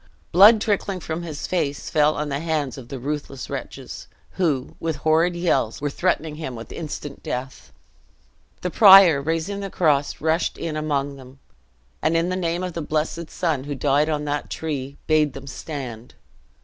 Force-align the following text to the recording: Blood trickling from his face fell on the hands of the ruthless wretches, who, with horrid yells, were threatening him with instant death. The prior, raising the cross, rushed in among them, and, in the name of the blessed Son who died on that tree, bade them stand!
Blood 0.31 0.59
trickling 0.61 0.99
from 0.99 1.21
his 1.21 1.45
face 1.45 1.91
fell 1.91 2.15
on 2.15 2.29
the 2.29 2.39
hands 2.39 2.75
of 2.75 2.87
the 2.87 2.97
ruthless 2.97 3.51
wretches, 3.51 4.07
who, 4.31 4.75
with 4.79 4.95
horrid 4.95 5.35
yells, 5.35 5.79
were 5.79 5.91
threatening 5.91 6.37
him 6.37 6.55
with 6.55 6.71
instant 6.71 7.21
death. 7.21 7.71
The 8.61 8.71
prior, 8.71 9.21
raising 9.21 9.59
the 9.59 9.69
cross, 9.69 10.19
rushed 10.19 10.57
in 10.57 10.75
among 10.75 11.17
them, 11.17 11.37
and, 12.01 12.17
in 12.17 12.29
the 12.29 12.35
name 12.35 12.63
of 12.63 12.73
the 12.73 12.81
blessed 12.81 13.29
Son 13.29 13.65
who 13.65 13.75
died 13.75 14.09
on 14.09 14.25
that 14.25 14.49
tree, 14.49 14.97
bade 15.05 15.33
them 15.33 15.45
stand! 15.45 16.15